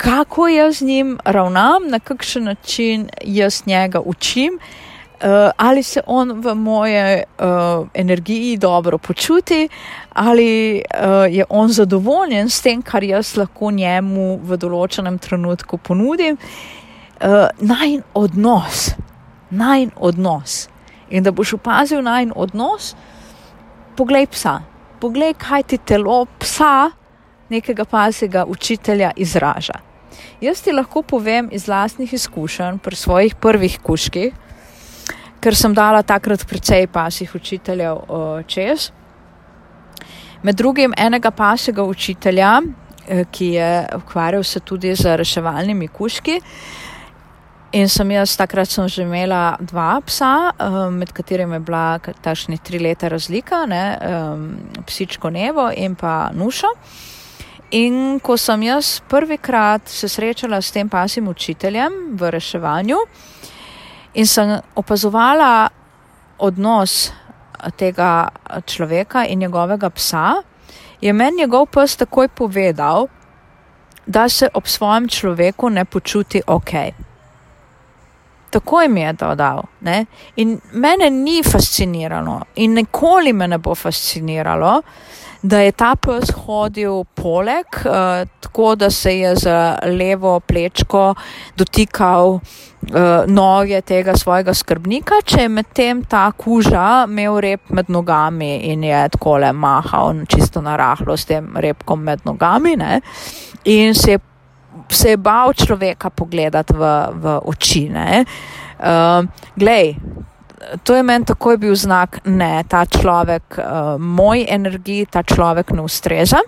kako 0.00 0.48
jaz 0.48 0.78
z 0.78 0.82
njim 0.82 1.18
ravnam, 1.24 1.82
na 1.88 1.98
kakšen 1.98 2.44
način 2.44 3.08
jaz 3.24 3.62
njega 3.66 4.00
učim. 4.00 4.58
Uh, 4.58 5.26
ali 5.56 5.82
se 5.82 6.00
on 6.06 6.32
v 6.40 6.54
moje 6.54 7.24
uh, 7.38 7.88
energiji 7.94 8.56
dobro 8.56 8.98
počuti, 8.98 9.68
ali 10.12 10.82
uh, 10.94 11.34
je 11.34 11.44
on 11.48 11.68
zadovoljen 11.68 12.50
s 12.50 12.62
tem, 12.62 12.82
kar 12.82 13.04
jaz 13.04 13.36
lahko 13.36 13.70
njemu 13.70 14.40
v 14.42 14.56
določenem 14.56 15.18
trenutku 15.18 15.76
ponudim. 15.76 16.38
Uh, 17.20 17.52
naj 17.60 18.00
odnos, 18.14 18.94
najn 19.50 19.90
odnos. 19.96 20.68
In 21.10 21.22
da 21.22 21.30
boš 21.32 21.52
opazil 21.60 22.00
najn 22.02 22.32
odnos, 22.36 22.94
poglej 23.96 24.26
psa, 24.32 24.62
poglej, 25.00 25.36
kaj 25.36 25.62
ti 25.62 25.78
telo 25.78 26.24
psa, 26.38 26.88
nekega 27.52 27.84
pasega 27.84 28.48
učitelja, 28.48 29.12
izraža. 29.16 29.89
Jaz 30.40 30.62
ti 30.64 30.72
lahko 30.72 31.02
povem 31.02 31.48
iz 31.52 31.66
vlastnih 31.68 32.12
izkušenj 32.12 32.78
pri 32.78 32.96
svojih 32.96 33.34
prvih 33.34 33.78
kuških, 33.82 34.32
ker 35.40 35.56
sem 35.56 35.74
dala 35.74 36.02
takrat 36.02 36.44
precej 36.48 36.86
pasih 36.86 37.34
učiteljev 37.34 37.96
uh, 37.96 38.42
čez. 38.46 38.90
Med 40.42 40.56
drugim 40.56 40.94
enega 40.96 41.30
pasega 41.30 41.84
učitelja, 41.84 42.60
uh, 42.60 43.24
ki 43.30 43.54
je 43.56 43.72
ukvarjal 43.96 44.44
se 44.44 44.60
tudi 44.60 44.94
z 44.96 45.16
reševalnimi 45.16 45.88
kuški, 45.88 46.40
uh, 46.40 46.90
In 47.70 47.86
sem 47.86 48.08
jaz 48.10 48.32
takrat 48.34 48.66
sem 48.66 48.88
že 48.90 49.04
imela 49.06 49.54
dva 49.62 50.00
psa, 50.02 50.50
um, 50.58 50.96
med 50.98 51.12
katerimi 51.14 51.54
je 51.54 51.60
bila 51.62 52.00
tašni 52.22 52.58
tri 52.58 52.80
leta 52.82 53.06
razlika, 53.08 53.62
ne, 53.66 53.84
um, 54.02 54.48
psičko 54.86 55.30
Nevo 55.30 55.68
in 55.70 55.94
pa 55.94 56.32
Nušo. 56.34 56.66
In 57.70 58.18
ko 58.20 58.36
sem 58.36 58.62
jaz 58.62 59.00
prvikrat 59.08 59.88
se 59.88 60.08
srečala 60.08 60.60
s 60.62 60.72
tem 60.72 60.88
pasim 60.88 61.28
učiteljem 61.28 62.16
v 62.18 62.30
reševanju 62.30 62.96
in 64.14 64.26
sem 64.26 64.56
opazovala 64.74 65.68
odnos 66.38 67.12
tega 67.76 68.28
človeka 68.66 69.24
in 69.24 69.38
njegovega 69.38 69.90
psa 69.90 70.42
je 71.00 71.12
meni 71.12 71.36
njegov 71.36 71.66
pes 71.66 71.96
takoj 71.96 72.28
povedal, 72.28 73.06
da 74.06 74.28
se 74.28 74.48
ob 74.54 74.66
svojem 74.66 75.08
človeku 75.08 75.68
ne 75.70 75.84
počuti 75.84 76.42
ok. 76.46 76.70
Takoj 78.50 78.88
mi 78.88 79.00
je 79.00 79.16
to 79.16 79.34
dal. 79.34 79.62
Ne? 79.80 80.06
In 80.36 80.58
mene 80.72 81.10
ni 81.10 81.42
fasciniralo 81.42 82.40
in 82.54 82.74
nikoli 82.74 83.32
me 83.32 83.48
ne 83.48 83.58
bo 83.58 83.74
fasciniralo, 83.74 84.82
da 85.42 85.60
je 85.64 85.72
ta 85.72 85.94
pes 85.96 86.30
hodil 86.44 87.04
poleg, 87.14 87.66
uh, 87.84 88.28
tako 88.40 88.74
da 88.74 88.90
se 88.90 89.18
je 89.18 89.34
z 89.36 89.54
levo 89.96 90.40
plečko 90.40 91.14
dotikal 91.56 92.34
uh, 92.34 92.40
noge 93.26 93.80
tega 93.80 94.16
svojega 94.16 94.54
skrbnika, 94.54 95.22
če 95.24 95.46
je 95.46 95.48
medtem 95.48 96.04
ta 96.04 96.28
kuža 96.32 97.04
imel 97.08 97.40
rep 97.40 97.70
med 97.70 97.88
nogami 97.88 98.56
in 98.72 98.84
je 98.84 99.08
tako 99.16 99.38
le 99.40 99.52
mahal 99.52 100.24
čisto 100.28 100.60
narahlo 100.60 101.16
s 101.16 101.24
tem 101.24 101.56
repkom 101.56 102.02
med 102.04 102.20
nogami 102.24 102.76
ne? 102.76 103.00
in 103.64 103.94
se 103.94 104.10
je, 104.12 104.18
se 104.88 105.10
je 105.10 105.16
bal 105.16 105.52
človeka 105.52 106.10
pogledati 106.10 106.72
v, 106.72 106.92
v 107.12 107.38
oči. 107.44 107.88
Uh, 107.90 109.24
glej, 109.56 109.96
to 110.82 110.94
je 110.94 111.02
meni 111.02 111.24
takoj 111.24 111.56
bil 111.56 111.74
znak, 111.76 112.20
ne, 112.24 112.64
ta 112.68 112.84
človek, 112.86 113.58
uh, 113.58 113.96
moj 113.98 114.44
energiji, 114.48 115.06
ta 115.06 115.22
človek 115.22 115.72
ne 115.72 115.82
ustreza. 115.82 116.40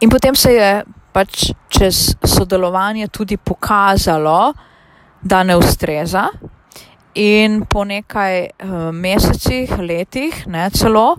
In 0.00 0.10
potem 0.10 0.34
se 0.34 0.52
je 0.52 0.70
pač 1.12 1.50
čez 1.68 2.14
sodelovanje 2.24 3.08
tudi 3.08 3.36
pokazalo, 3.36 4.52
da 5.22 5.42
ne 5.42 5.56
ustreza. 5.56 6.28
In 7.14 7.64
po 7.66 7.84
nekaj 7.84 8.46
uh, 8.46 8.90
mesecih, 8.94 9.78
letih, 9.78 10.46
ne 10.46 10.70
celo 10.70 11.16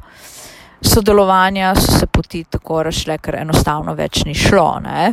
sodelovanja, 0.82 1.76
so 1.76 2.00
se 2.00 2.08
poti 2.08 2.44
tako 2.50 2.84
rašle, 2.84 3.18
ker 3.22 3.36
enostavno 3.44 3.94
več 3.94 4.24
ni 4.26 4.34
šlo. 4.34 4.80
Ne. 4.82 5.12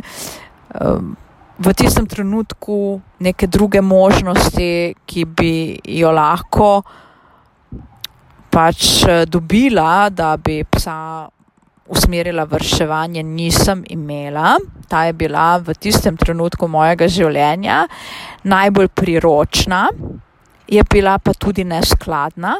Um, 0.79 1.15
v 1.59 1.73
tistem 1.75 2.07
trenutku 2.07 3.01
neke 3.19 3.47
druge 3.47 3.81
možnosti, 3.81 4.95
ki 5.05 5.25
bi 5.25 5.79
jo 5.83 6.11
lahko 6.11 6.83
pač 8.49 9.03
eh, 9.03 9.25
dobila, 9.27 10.09
da 10.09 10.37
bi 10.37 10.63
psa 10.63 11.27
usmerila 11.89 12.45
vrševanje, 12.45 13.23
nisem 13.23 13.83
imela. 13.89 14.55
Ta 14.87 15.05
je 15.09 15.13
bila 15.13 15.57
v 15.57 15.73
tistem 15.73 16.17
trenutku 16.17 16.67
mojega 16.69 17.09
življenja 17.09 17.83
najbolj 18.43 18.87
priročna. 18.93 19.87
Je 20.69 20.83
bila 20.85 21.15
pa 21.17 21.33
tudi 21.33 21.63
neskladna 21.65 22.53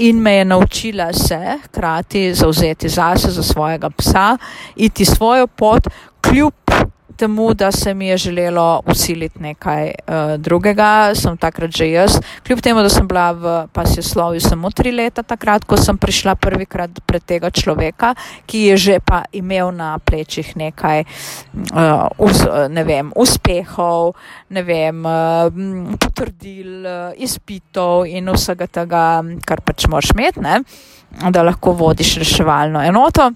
in 0.00 0.16
me 0.16 0.38
je 0.38 0.44
naučila 0.48 1.10
se 1.12 1.58
hkrati 1.64 2.30
zauzeti 2.34 2.88
zase, 2.88 3.30
za 3.30 3.42
svojega 3.42 3.90
psa, 3.90 4.38
iti 4.76 5.04
svojo 5.04 5.46
pot, 5.46 5.90
kljub 6.24 6.72
temu, 7.16 7.54
da 7.54 7.72
se 7.72 7.94
mi 7.94 8.06
je 8.06 8.16
želelo 8.16 8.82
usiliti 8.86 9.42
nekaj 9.42 9.86
uh, 9.86 10.14
drugega, 10.38 11.14
sem 11.14 11.36
takrat 11.36 11.70
že 11.70 11.90
jaz. 11.90 12.18
Kljub 12.46 12.60
temu, 12.60 12.82
da 12.82 12.88
sem 12.88 13.08
bila 13.08 13.32
v 13.32 13.66
pasjeslovju 13.72 14.40
samo 14.40 14.70
tri 14.70 14.92
leta, 14.92 15.22
takrat, 15.22 15.64
ko 15.64 15.76
sem 15.76 15.98
prišla 15.98 16.34
prvikrat 16.34 17.00
pred 17.06 17.24
tega 17.24 17.50
človeka, 17.50 18.14
ki 18.46 18.58
je 18.70 18.76
že 18.76 18.98
pa 19.04 19.24
imel 19.32 19.72
na 19.72 19.98
plečih 19.98 20.56
nekaj 20.56 21.04
uh, 21.04 22.08
us, 22.18 22.44
ne 22.70 22.84
vem, 22.84 23.12
uspehov, 23.16 24.14
ne 24.48 24.62
vem, 24.62 25.04
uh, 25.04 25.98
potrdil, 25.98 26.86
uh, 26.86 27.12
izpitov 27.16 28.06
in 28.06 28.30
vsega 28.34 28.66
tega, 28.66 29.04
kar 29.46 29.60
pač 29.60 29.86
moraš 29.90 30.14
imeti, 30.14 30.40
ne, 30.40 30.62
da 31.30 31.42
lahko 31.42 31.72
vodiš 31.72 32.16
reševalno 32.24 32.82
enoto. 32.86 33.30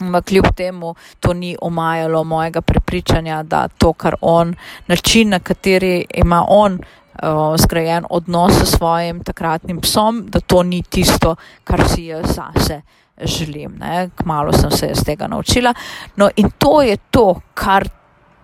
Ampak 0.00 0.24
kljub 0.24 0.46
temu 0.56 0.94
to 1.20 1.32
ni 1.32 1.56
omajalo 1.60 2.24
mojega 2.24 2.60
prepričanja, 2.60 3.42
da 3.42 3.68
to, 3.68 3.92
kar 3.92 4.14
on, 4.20 4.54
način, 4.86 5.28
na 5.28 5.38
kateri 5.38 6.04
ima 6.14 6.44
on 6.48 6.72
uh, 6.74 7.56
zgrajen 7.56 8.04
odnos 8.10 8.52
s 8.52 8.76
svojim 8.76 9.24
takratnim 9.24 9.80
psom, 9.80 10.26
da 10.28 10.40
to 10.40 10.62
ni 10.62 10.82
tisto, 10.82 11.36
kar 11.64 11.88
si 11.88 12.04
jaz 12.04 12.26
zase 12.36 12.82
želim. 13.24 13.76
Ne? 13.80 14.10
Kmalo 14.16 14.52
sem 14.52 14.70
se 14.70 14.86
iz 14.86 15.04
tega 15.04 15.26
naučila. 15.26 15.74
No, 16.16 16.30
in 16.36 16.50
to 16.58 16.82
je 16.82 16.96
to, 17.10 17.40
kar 17.54 17.88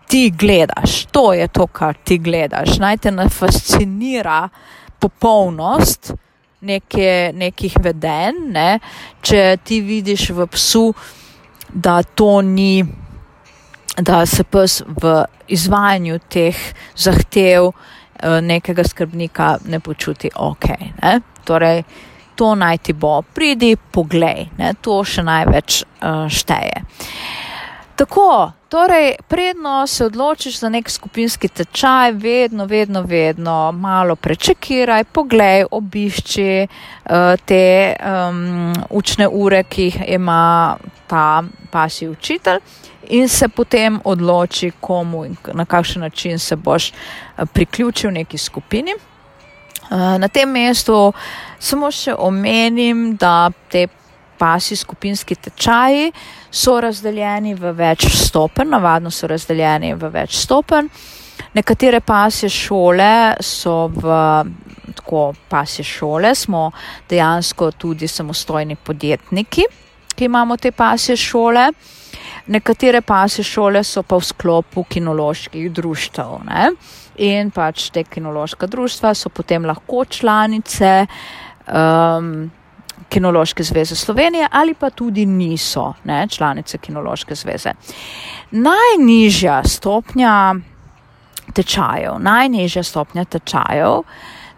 ti 0.08 0.30
gledaš, 0.30 1.04
to 1.04 1.32
je 1.32 1.48
to, 1.48 1.66
kar 1.66 1.94
ti 2.04 2.18
gledaš. 2.18 2.78
Naj 2.78 2.96
te 2.96 3.10
ne 3.10 3.28
fascinira 3.28 4.48
popolnost 4.98 6.12
neke, 6.60 7.32
nekih 7.34 7.76
vedenj, 7.82 8.38
ne? 8.52 8.78
če 9.22 9.56
ti 9.64 9.80
vidiš 9.80 10.30
v 10.30 10.46
psu 10.46 10.92
da 11.72 12.02
to 12.02 12.42
ni, 12.42 12.84
da 13.98 14.26
se 14.26 14.44
pes 14.44 14.82
v 14.86 15.24
izvajanju 15.48 16.18
teh 16.28 16.56
zahtev 16.96 17.72
eh, 17.72 18.40
nekega 18.40 18.84
skrbnika 18.84 19.58
ne 19.68 19.80
počuti 19.80 20.30
ok. 20.34 20.68
Ne? 21.02 21.20
Torej, 21.44 21.82
to 22.34 22.54
naj 22.54 22.78
ti 22.78 22.92
bo, 22.92 23.22
pridi, 23.22 23.76
poglej, 23.76 24.48
ne? 24.58 24.74
to 24.80 25.02
še 25.04 25.22
največ 25.22 25.82
uh, 25.82 26.24
šteje. 26.32 26.80
Tako, 27.96 28.28
torej, 28.72 29.14
predno 29.28 29.86
se 29.86 30.04
odločiš 30.04 30.58
za 30.58 30.68
nek 30.68 30.90
skupinski 30.90 31.48
tečaj, 31.48 32.12
vedno, 32.12 32.64
vedno, 32.64 33.02
vedno 33.02 33.72
malo 33.72 34.16
prečekiraj, 34.16 35.04
poglej, 35.04 35.64
obišči 35.70 36.66
uh, 36.66 37.12
te 37.44 37.94
um, 38.00 38.72
učne 38.90 39.28
ure, 39.28 39.62
ki 39.68 39.82
jih 39.82 39.98
ima 40.08 40.76
ta 41.06 41.42
pasji 41.70 42.08
učitelj, 42.08 42.60
in 43.08 43.28
se 43.28 43.48
potem 43.48 44.00
odloči, 44.04 44.72
komu 44.80 45.24
in 45.24 45.36
na 45.52 45.64
kakšen 45.64 46.02
način 46.02 46.38
se 46.38 46.56
boš 46.56 46.92
uh, 46.92 47.48
priključil 47.52 48.10
neki 48.10 48.38
skupini. 48.38 48.94
Uh, 48.94 49.98
na 50.18 50.28
tem 50.28 50.48
mestu 50.48 51.12
samo 51.58 51.90
še 51.90 52.14
omenim, 52.18 53.16
da 53.20 53.50
te 53.68 53.86
pasji 54.42 54.76
skupinski 54.76 55.34
tečaji 55.34 56.12
so 56.50 56.80
razdeljeni 56.82 57.54
v 57.54 57.70
več 57.78 58.08
stopenj, 58.10 58.72
navadno 58.74 59.10
so 59.14 59.28
razdeljeni 59.30 59.94
v 59.94 60.10
več 60.10 60.40
stopenj. 60.42 60.88
Nekatere 61.54 62.00
pasje 62.00 62.48
šole 62.50 63.36
so 63.40 63.86
v 63.94 64.16
tako 64.98 65.32
pasje 65.48 65.84
šole, 65.84 66.34
smo 66.34 66.70
dejansko 67.10 67.70
tudi 67.78 68.08
samostojni 68.08 68.76
podjetniki, 68.76 69.66
ki 70.14 70.24
imamo 70.24 70.56
te 70.56 70.72
pasje 70.72 71.16
šole. 71.16 71.68
Nekatere 72.52 73.00
pasje 73.06 73.44
šole 73.46 73.84
so 73.86 74.02
pa 74.02 74.18
v 74.18 74.26
sklopu 74.26 74.82
kinoloških 74.90 75.68
društev. 75.72 76.32
Ne? 76.48 76.72
In 77.22 77.52
pač 77.54 77.92
te 77.94 78.02
kinološka 78.04 78.66
društva 78.66 79.14
so 79.14 79.30
potem 79.30 79.70
lahko 79.70 80.04
članice. 80.04 81.06
Um, 81.70 82.50
Kinološke 83.12 83.62
zveze 83.62 83.96
Slovenije 83.96 84.48
ali 84.52 84.74
pa 84.74 84.90
tudi 84.90 85.26
niso 85.26 85.92
ne, 86.04 86.26
članice 86.28 86.78
Kinološke 86.78 87.34
zveze. 87.34 87.72
Najnižja 88.50 89.62
stopnja 89.64 90.54
tečajev, 91.52 92.16
najnižja 92.20 92.82
stopnja 92.82 93.24
tečajev, 93.24 94.02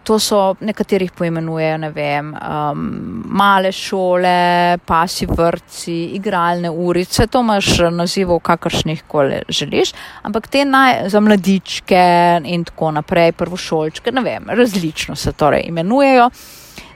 to 0.05 0.19
so 0.21 0.39
nekaterih 0.61 1.11
poimenujejo, 1.17 1.77
ne 1.81 1.89
vem, 1.91 2.29
um, 2.37 2.83
male 3.25 3.71
šole, 3.73 4.77
pasi 4.85 5.25
vrtci, 5.25 5.95
igralne 6.19 6.69
urice, 6.69 7.25
to 7.27 7.41
imaš 7.41 7.71
nazivov 7.91 8.39
kakršnih 8.45 9.03
koli 9.07 9.41
želiš, 9.49 9.95
ampak 10.23 10.47
te 10.47 10.65
naj, 10.65 11.09
za 11.09 11.19
mladičke 11.19 12.05
in 12.45 12.63
tako 12.69 12.91
naprej, 12.99 13.33
prvošolčke, 13.33 14.13
ne 14.13 14.21
vem, 14.21 14.45
različno 14.49 15.15
se 15.15 15.33
torej 15.33 15.65
imenujejo. 15.67 16.29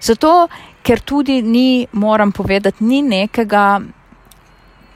Zato 0.01 0.47
ker 0.83 0.99
tudi 0.99 1.41
ni, 1.41 1.87
moram 1.91 2.31
povedati, 2.31 2.83
ni 2.83 3.01
nekega 3.01 3.79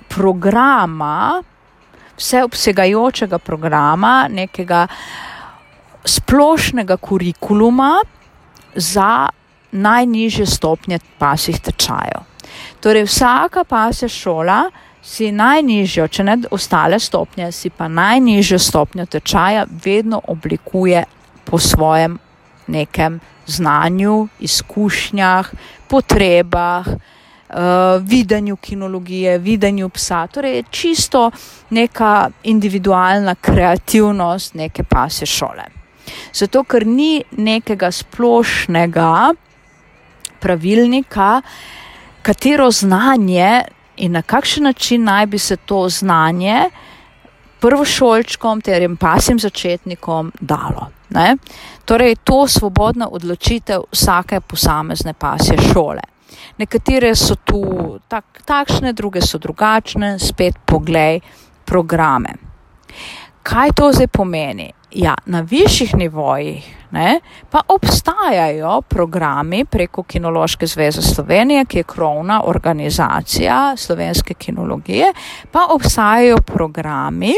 programa, 0.09 1.41
vseobsegajočega 2.17 3.39
programa, 3.39 4.27
nekega 4.29 4.87
splošnega 6.05 6.97
kurikuluma 6.97 8.01
za 8.75 9.29
najnižje 9.71 10.45
stopnje 10.45 10.99
pasih 11.17 11.59
tečajev. 11.59 12.25
Torej, 12.79 13.07
vsaka 13.07 13.63
pasja 13.63 14.09
šola 14.09 14.67
si 15.03 15.31
najnižjo, 15.31 16.07
če 16.07 16.23
ne 16.23 16.37
ostale 16.51 16.99
stopnje, 16.99 17.51
si 17.51 17.69
pa 17.69 17.87
najnižjo 17.87 18.59
stopnjo 18.59 19.05
tečaja 19.05 19.65
vedno 19.85 20.21
oblikuje 20.27 21.03
po 21.43 21.59
svojem 21.59 22.19
nekem 22.67 23.19
znanju, 23.47 24.27
izkušnjah, 24.39 25.51
potrebah, 25.87 26.87
uh, 26.87 27.55
videnju 28.01 28.55
kinologije, 28.55 29.37
videnju 29.37 29.89
psa. 29.89 30.27
Torej, 30.27 30.63
čisto 30.71 31.31
neka 31.69 32.29
individualna 32.43 33.35
kreativnost 33.35 34.53
neke 34.53 34.83
pase 34.83 35.25
šole. 35.25 35.63
Zato, 36.33 36.63
ker 36.63 36.87
ni 36.87 37.23
nekega 37.31 37.91
splošnega 37.91 39.33
pravilnika, 40.39 41.41
katero 42.21 42.71
znanje 42.71 43.61
in 43.97 44.11
na 44.11 44.21
kakšen 44.21 44.63
način 44.63 45.03
naj 45.03 45.25
bi 45.25 45.39
se 45.39 45.57
to 45.57 45.89
znanje 45.89 46.69
prvošolčkom 47.59 48.61
ter 48.61 48.81
jim 48.81 48.97
pasim 48.97 49.39
začetnikom 49.39 50.31
dalo. 50.39 50.89
Ne? 51.13 51.37
Torej, 51.85 52.15
to 52.23 52.47
svobodna 52.47 53.07
odločitev 53.11 53.85
vsake 53.91 54.41
posamezne 54.41 55.13
pasje 55.13 55.57
šole. 55.61 56.01
Nekatere 56.57 57.15
so 57.15 57.35
tu 57.35 57.61
tak, 58.07 58.41
takšne, 58.45 58.93
druge 58.93 59.21
so 59.21 59.37
drugačne, 59.37 60.17
spet 60.19 60.57
poglej 60.65 61.21
programe. 61.65 62.37
Kaj 63.43 63.75
to 63.75 63.91
zdaj 63.91 64.07
pomeni? 64.07 64.71
Ja, 64.93 65.15
na 65.25 65.41
višjih 65.41 65.95
nivojih 65.95 66.65
ne, 66.93 67.19
pa 67.49 67.61
obstajajo 67.67 68.81
programi 68.81 69.65
preko 69.65 70.03
Kinološke 70.03 70.67
zveze 70.67 71.01
Slovenije, 71.01 71.65
ki 71.65 71.77
je 71.77 71.83
krovna 71.83 72.41
organizacija 72.45 73.73
slovenske 73.77 74.33
kinologije, 74.33 75.13
pa 75.51 75.65
obstajajo 75.73 76.37
programi, 76.45 77.33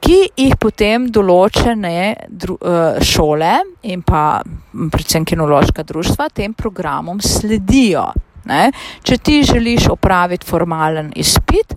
ki 0.00 0.18
jih 0.36 0.54
potem 0.60 1.08
določene 1.12 2.28
dru, 2.28 2.58
uh, 2.60 3.00
šole 3.02 3.52
in 3.90 4.02
pa 4.06 4.42
predvsem 4.72 5.24
kinološka 5.24 5.82
društva 5.86 6.28
tem 6.34 6.54
programom 6.54 7.20
sledijo. 7.20 8.06
Ne. 8.46 8.70
Če 9.02 9.18
ti 9.18 9.40
želiš 9.42 9.88
opraviti 9.90 10.46
formalen 10.46 11.10
izpit, 11.18 11.74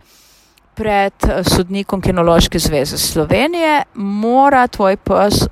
pred 0.80 1.14
eh, 1.28 1.44
sodnikom 1.44 2.02
Kinološke 2.02 2.60
zveze 2.60 2.98
Slovenije, 2.98 3.84
mora 3.94 4.68
tvoj 4.68 4.98
pes 5.04 5.44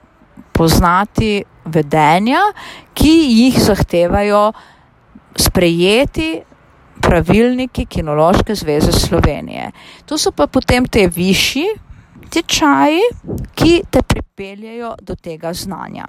poznati 0.55 1.43
vedenja, 1.65 2.41
ki 2.95 3.15
jih 3.27 3.57
zahtevajo 3.61 4.51
sprejeti 5.35 6.29
pravilniki 7.03 7.85
Kinološke 7.85 8.55
zveze 8.55 8.91
Slovenije. 8.91 9.71
To 10.05 10.17
so 10.17 10.31
pa 10.31 10.47
potem 10.47 10.87
te 10.87 11.07
višji 11.07 11.67
tečaji, 12.27 13.01
ki 13.55 13.81
te 13.89 14.03
pripeljajo 14.03 14.95
do 15.01 15.15
tega 15.15 15.53
znanja. 15.53 16.07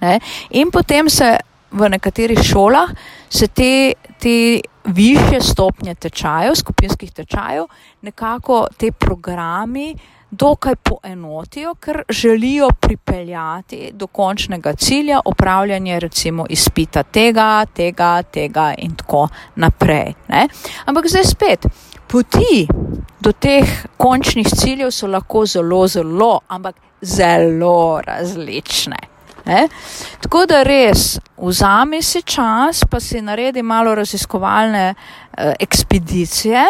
Ne? 0.00 0.18
In 0.50 0.70
potem 0.70 1.10
se 1.10 1.36
v 1.74 1.88
nekaterih 1.90 2.38
šolah 2.42 2.90
se 3.28 3.48
te, 3.48 3.92
te 4.18 4.60
više 4.84 5.40
stopnje 5.40 5.94
tečajev, 5.94 6.54
skupinskih 6.54 7.12
tečajev, 7.12 7.64
nekako 8.02 8.66
te 8.76 8.92
programi 8.92 9.94
dokaj 10.30 10.74
poenotijo, 10.76 11.74
ker 11.74 12.02
želijo 12.08 12.68
pripeljati 12.80 13.90
do 13.92 14.06
končnega 14.06 14.72
cilja 14.72 15.20
opravljanje 15.24 16.00
recimo 16.00 16.46
izpita 16.50 17.02
tega, 17.02 17.66
tega, 17.74 18.22
tega 18.22 18.74
in 18.78 18.96
tako 18.96 19.28
naprej. 19.54 20.14
Ne? 20.28 20.48
Ampak 20.84 21.08
zdaj 21.08 21.24
spet, 21.24 21.66
poti 22.08 22.66
do 23.20 23.32
teh 23.32 23.68
končnih 23.96 24.48
ciljev 24.48 24.90
so 24.92 25.08
lahko 25.08 25.46
zelo, 25.46 25.86
zelo, 25.88 26.40
ampak 26.48 26.76
zelo 27.00 28.00
različne. 28.04 28.98
Ne? 29.44 29.68
Tako 30.24 30.46
da 30.48 30.62
res 30.64 31.18
vzami 31.36 32.02
si 32.02 32.22
čas, 32.22 32.84
pa 32.90 33.00
si 33.00 33.20
naredi 33.20 33.62
malo 33.62 33.94
raziskovalne 33.94 34.86
uh, 34.94 35.52
ekspedicije 35.60 36.64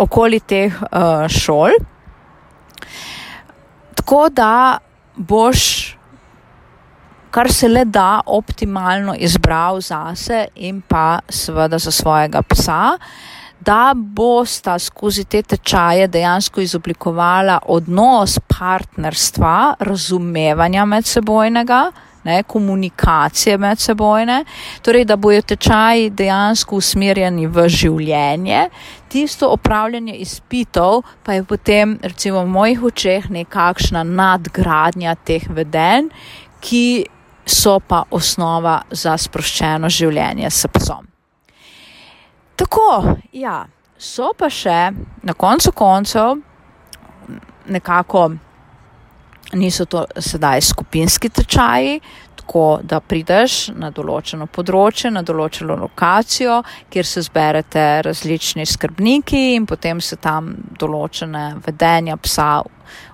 okoli 0.00 0.40
teh 0.40 0.72
uh, 0.82 1.26
šol, 1.28 1.76
tako 3.94 4.28
da 4.32 4.78
boš, 5.16 5.60
kar 7.30 7.52
se 7.52 7.68
le 7.68 7.84
da, 7.84 8.20
optimalno 8.26 9.14
izbral 9.18 9.80
zase 9.80 10.46
in 10.54 10.80
pa 10.80 11.18
seveda 11.28 11.78
za 11.78 11.90
svojega 11.90 12.42
psa. 12.42 12.96
Uh, 12.98 13.33
da 13.64 13.92
bosta 13.96 14.78
skozi 14.78 15.24
te 15.24 15.42
tečaje 15.42 16.08
dejansko 16.08 16.60
izoblikovala 16.60 17.58
odnos 17.66 18.38
partnerstva, 18.58 19.74
razumevanja 19.80 20.84
medsebojnega, 20.84 21.80
ne, 22.24 22.42
komunikacije 22.42 23.58
medsebojne, 23.58 24.44
torej 24.82 25.04
da 25.04 25.16
bojo 25.16 25.42
tečaji 25.42 26.10
dejansko 26.10 26.76
usmerjeni 26.76 27.46
v 27.46 27.68
življenje, 27.68 28.68
tisto 29.08 29.50
opravljanje 29.52 30.14
izpitov 30.24 31.02
pa 31.22 31.36
je 31.36 31.44
potem 31.44 31.98
recimo 32.02 32.42
v 32.44 32.52
mojih 32.56 32.84
očeh 32.90 33.30
nekakšna 33.30 34.04
nadgradnja 34.04 35.14
teh 35.24 35.48
vedenj, 35.48 36.10
ki 36.60 37.04
so 37.46 37.78
pa 37.80 38.04
osnova 38.10 38.80
za 38.90 39.18
sproščeno 39.20 39.88
življenje 39.92 40.50
s 40.50 40.72
psom. 40.72 41.13
Tako, 42.56 43.16
ja, 43.32 43.64
so 43.98 44.30
pa 44.38 44.50
še 44.50 44.92
na 45.22 45.34
koncu 45.34 45.72
koncev 45.72 46.36
nekako 47.66 48.30
niso 49.52 49.84
to 49.84 50.04
sedaj 50.18 50.60
skupinski 50.60 51.28
tečaji, 51.28 52.00
tako 52.36 52.80
da 52.82 53.00
prideš 53.00 53.70
na 53.74 53.90
določeno 53.94 54.46
področje, 54.46 55.10
na 55.10 55.22
določeno 55.24 55.76
lokacijo, 55.80 56.60
kjer 56.92 57.06
se 57.08 57.22
zberete 57.24 57.84
različni 58.04 58.66
skrbniki 58.68 59.54
in 59.54 59.66
potem 59.66 60.00
se 60.00 60.16
tam 60.16 60.52
določene 60.78 61.44
vedenja 61.64 62.16
psa 62.20 62.50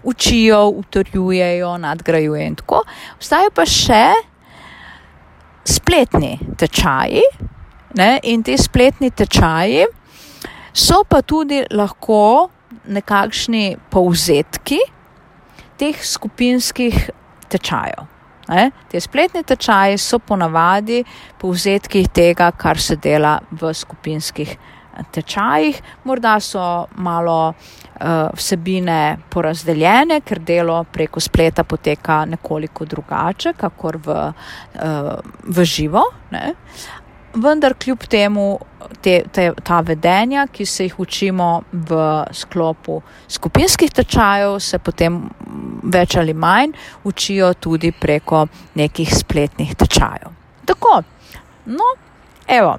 učijo, 0.03 0.65
utrjujejo, 0.83 1.77
nadgrajujejo 1.79 2.51
in 2.51 2.59
tako. 2.59 2.83
Vstajajo 3.21 3.55
pa 3.55 3.67
še 3.69 4.05
spletni 5.71 6.35
tečaji, 6.59 7.23
Ne? 7.99 8.19
In 8.23 8.43
ti 8.43 8.55
spletni 8.59 9.11
tečaji 9.11 9.87
so 10.73 11.03
pa 11.09 11.23
tudi 11.23 11.65
lahko 11.75 12.51
nekakšni 12.87 13.77
povzetki 13.91 14.79
teh 15.81 15.97
skupinskih 16.05 17.11
tečajev. 17.51 18.07
Ne? 18.51 18.71
Te 18.91 19.01
spletni 19.01 19.43
tečaji 19.47 19.99
so 19.99 20.19
ponavadi 20.19 21.03
povzetki 21.41 22.05
tega, 22.15 22.51
kar 22.53 22.79
se 22.79 22.97
dela 22.97 23.39
v 23.51 23.73
skupinskih 23.75 24.51
eh, 24.55 25.05
tečajih. 25.15 25.79
Morda 26.05 26.35
so 26.43 26.65
malo 26.99 27.39
uh, 27.51 28.31
vsebine 28.35 29.19
porazdeljene, 29.31 30.21
ker 30.27 30.43
delo 30.47 30.83
preko 30.93 31.23
spleta 31.23 31.65
poteka 31.65 32.25
nekoliko 32.27 32.85
drugače, 32.91 33.55
kakor 33.59 34.01
v, 34.05 34.19
uh, 34.27 35.13
v 35.47 35.65
živo. 35.65 36.05
Ne? 36.35 36.55
Vendar 37.35 37.75
kljub 37.79 38.05
temu 38.11 38.59
te, 39.03 39.23
te, 39.33 39.51
ta 39.65 39.81
vedenja, 39.87 40.47
ki 40.53 40.67
se 40.67 40.87
jih 40.89 40.99
učimo 41.01 41.63
v 41.73 42.01
sklopu 42.37 43.01
skupinskih 43.29 43.93
tečajev, 43.95 44.59
se 44.61 44.79
potem 44.79 45.23
več 45.93 46.17
ali 46.21 46.35
manj 46.35 46.75
učijo 47.05 47.53
tudi 47.55 47.93
preko 47.93 48.47
nekih 48.75 49.15
spletnih 49.15 49.75
tečajev. 49.75 50.35
Tako, 50.67 51.01
no, 51.67 51.91
evo, 52.47 52.77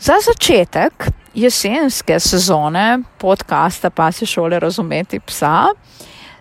za 0.00 0.18
začetek 0.24 1.08
jesenske 1.36 2.20
sezone 2.20 3.02
podcasta 3.18 3.90
Pa 3.90 4.12
se 4.12 4.26
šole 4.26 4.60
razumeti 4.60 5.20
psa, 5.20 5.68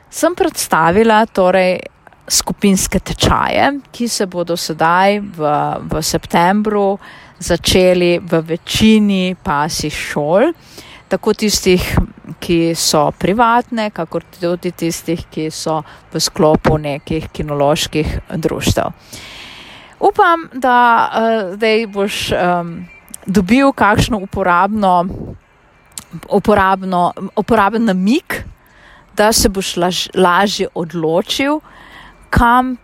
sem 0.09 0.35
predstavila 0.35 1.25
torej 1.25 1.79
skupinske 2.27 2.99
tečaje, 2.99 3.79
ki 3.91 4.07
se 4.09 4.25
bodo 4.25 4.57
sedaj 4.57 5.19
v, 5.19 5.53
v 5.91 6.01
septembru 6.01 6.97
začeli 7.39 8.19
v 8.19 8.41
večini 8.41 9.35
pasih 9.43 9.93
šol, 9.93 10.53
tako 11.07 11.33
tistih, 11.37 11.83
ki 12.41 12.73
so 12.73 13.11
privatne, 13.19 13.91
kakor 13.93 14.23
tudi 14.39 14.71
tistih, 14.71 15.21
ki 15.29 15.51
so 15.53 15.83
v 16.13 16.19
sklopu 16.19 16.77
nekih 16.81 17.29
kinoloških 17.29 18.35
društev. 18.41 18.89
Upam, 19.99 20.49
da 20.53 20.77
uh, 20.77 21.53
zdaj 21.55 21.87
boš 21.87 22.15
um, 22.33 22.73
dobil 23.25 23.71
kakšno 23.71 24.17
uporabno, 24.17 25.05
uporabno, 26.29 27.13
uporaben 27.35 27.85
namik, 27.85 28.43
da 29.15 29.31
se 29.33 29.49
boš 29.49 29.75
laž, 29.77 30.07
lažje 30.13 30.67
odločil, 30.75 31.61
kam 32.35 32.75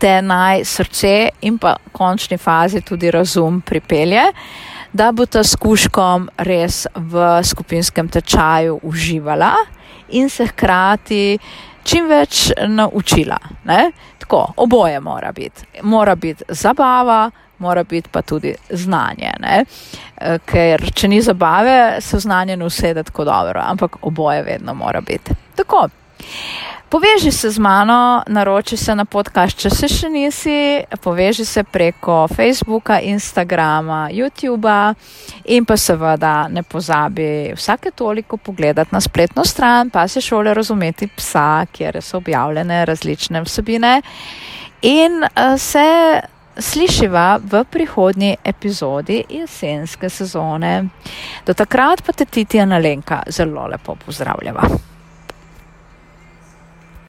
te 0.00 0.22
naj 0.22 0.64
srce 0.64 1.14
in 1.46 1.58
pa 1.60 1.76
v 1.78 1.92
končni 1.92 2.38
fazi 2.38 2.80
tudi 2.80 3.10
razum 3.10 3.60
pripelje, 3.60 4.22
da 4.92 5.12
bo 5.12 5.26
ta 5.26 5.44
skuškom 5.46 6.30
res 6.48 6.86
v 6.94 7.26
skupinskem 7.44 8.08
tečaju 8.08 8.80
uživala 8.82 9.52
in 10.16 10.28
se 10.28 10.46
hkrati 10.50 11.38
čim 11.84 12.08
več 12.10 12.48
naučila. 12.66 13.38
Ne? 13.64 13.92
Tako, 14.18 14.46
oboje 14.56 15.00
mora 15.00 15.32
biti. 15.32 15.68
Mora 15.82 16.16
biti 16.16 16.44
zabava, 16.48 17.30
mora 17.58 17.84
biti 17.84 18.08
pa 18.12 18.22
tudi 18.22 18.54
znanje. 18.70 19.32
Ne? 19.40 19.62
E, 20.16 20.38
ker 20.46 20.90
če 20.94 21.08
ni 21.08 21.20
zabave, 21.22 22.00
se 22.00 22.16
v 22.16 22.24
znanje 22.26 22.56
ne 22.56 22.66
usede 22.66 23.04
tako 23.06 23.24
dobro, 23.28 23.62
ampak 23.62 24.00
oboje 24.02 24.42
vedno 24.42 24.74
mora 24.74 25.00
biti. 25.00 25.36
Tako. 25.56 25.88
Poveži 26.90 27.30
se 27.32 27.50
z 27.50 27.58
mano, 27.58 28.22
naroči 28.26 28.76
se 28.76 28.94
na 28.94 29.04
podcast, 29.04 29.54
če 29.62 29.70
se 29.70 29.88
še 29.88 30.08
nisi, 30.10 30.82
poveži 30.98 31.44
se 31.46 31.62
preko 31.62 32.24
Facebooka, 32.34 32.96
Instagrama, 33.06 34.08
YouTuba 34.10 34.96
in 35.54 35.68
pa 35.70 35.76
seveda 35.78 36.48
ne 36.50 36.64
pozabi 36.66 37.52
vsake 37.54 37.94
toliko 37.94 38.36
pogledati 38.42 38.90
na 38.90 39.00
spletno 39.00 39.44
stran, 39.46 39.90
pa 39.94 40.08
se 40.08 40.20
šole 40.20 40.54
razumeti 40.54 41.06
psa, 41.06 41.62
kjer 41.70 42.02
so 42.02 42.18
objavljene 42.18 42.82
različne 42.84 43.46
vsebine 43.46 44.02
in 44.82 45.22
uh, 45.22 45.54
se 45.58 45.86
slišiva 46.58 47.38
v 47.38 47.64
prihodnji 47.70 48.36
epizodi 48.44 49.22
jesenske 49.30 50.10
sezone. 50.10 50.88
Do 51.46 51.54
takrat 51.54 52.02
pa 52.02 52.12
te 52.12 52.26
Titi 52.26 52.58
Analenka 52.60 53.22
zelo 53.30 53.70
lepo 53.70 53.94
pozdravljava. 53.94 54.90